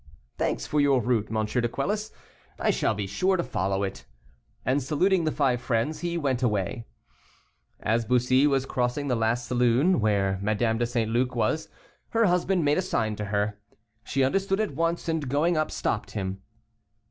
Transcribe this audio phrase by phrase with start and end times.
[0.39, 1.45] "Thanks for your route, M.
[1.45, 2.09] de Quelus,
[2.59, 4.05] I shall be sure to follow it."
[4.65, 6.87] And saluting the five friends, he went away.
[7.79, 11.11] As Bussy was crossing the last saloon where Madame de St.
[11.11, 11.69] Luc was,
[12.09, 13.59] her husband made a sign to her.
[14.03, 16.41] She understood at once, and going up, stopped him.